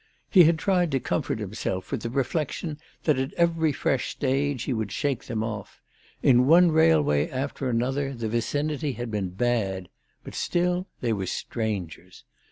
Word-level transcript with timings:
He 0.31 0.45
had 0.45 0.57
tried 0.57 0.89
to 0.93 0.99
comfort 0.99 1.37
himself 1.37 1.91
with 1.91 2.01
the 2.01 2.09
reflection 2.09 2.79
that 3.03 3.19
at 3.19 3.33
every 3.35 3.71
fresh 3.71 4.09
stage 4.09 4.63
he 4.63 4.73
would 4.73 4.91
shake 4.91 5.25
them 5.25 5.43
off. 5.43 5.79
In 6.23 6.47
one 6.47 6.71
railway 6.71 7.29
after 7.29 7.69
another 7.69 8.11
the 8.15 8.27
vicinity 8.27 8.93
had 8.93 9.11
been 9.11 9.29
bad, 9.29 9.89
but 10.23 10.33
still 10.33 10.87
they 11.01 11.13
were 11.13 11.27
strangers. 11.27 12.23